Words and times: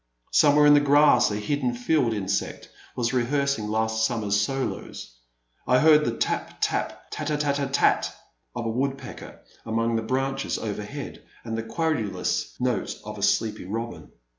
Somewhere 0.31 0.65
in 0.65 0.73
the 0.73 0.79
grass 0.79 1.29
a 1.29 1.35
hidden 1.35 1.75
field 1.75 2.11
insect 2.11 2.69
was 2.95 3.13
rehearsing 3.13 3.67
last 3.67 4.03
summer's 4.03 4.41
solos; 4.41 5.15
I 5.67 5.77
heard 5.77 6.05
the 6.05 6.17
tap! 6.17 6.55
tap! 6.59 7.11
tat 7.11 7.27
tat 7.27 7.55
t 7.57 7.63
t 7.65 7.71
tat! 7.71 8.11
of 8.55 8.65
a 8.65 8.69
woodpecker 8.71 9.41
among 9.63 9.97
the 9.97 10.01
branches 10.01 10.57
overhead 10.57 11.21
and 11.43 11.55
the 11.55 11.61
querulous 11.61 12.55
note 12.59 12.97
of 13.03 13.19
a 13.19 13.21
sleepy 13.21 13.65
robin. 13.65 14.11